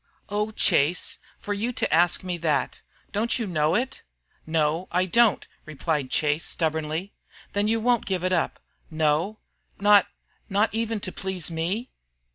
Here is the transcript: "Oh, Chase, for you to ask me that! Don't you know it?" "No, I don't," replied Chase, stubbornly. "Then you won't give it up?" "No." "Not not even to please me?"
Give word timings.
"Oh, 0.29 0.49
Chase, 0.49 1.19
for 1.37 1.53
you 1.53 1.71
to 1.73 1.93
ask 1.93 2.23
me 2.23 2.39
that! 2.39 2.81
Don't 3.11 3.37
you 3.37 3.45
know 3.45 3.75
it?" 3.75 4.01
"No, 4.47 4.87
I 4.91 5.05
don't," 5.05 5.47
replied 5.63 6.09
Chase, 6.09 6.43
stubbornly. 6.43 7.13
"Then 7.53 7.67
you 7.67 7.79
won't 7.79 8.07
give 8.07 8.23
it 8.23 8.33
up?" 8.33 8.59
"No." 8.89 9.37
"Not 9.79 10.07
not 10.49 10.73
even 10.73 11.01
to 11.01 11.11
please 11.11 11.51
me?" 11.51 11.91